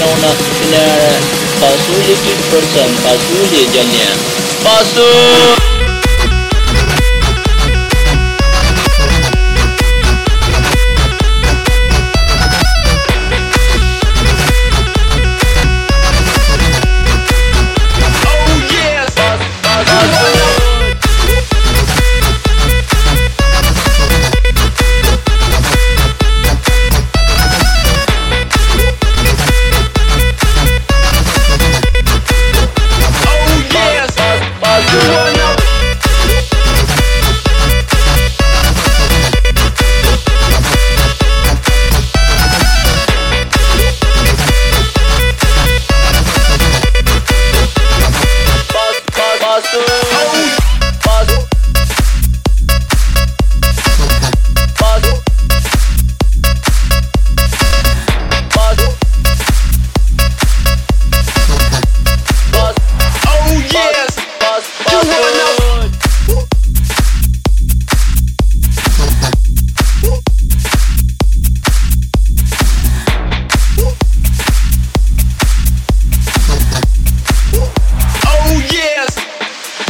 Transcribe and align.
nona 0.00 0.34
finale 0.60 1.18
Pasuli 1.60 2.14
50% 2.14 3.02
Pasuli 3.04 3.66
jadinya 3.72 4.10
Pasuli 4.64 5.89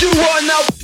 you 0.01 0.09
are 0.09 0.43
now. 0.43 0.80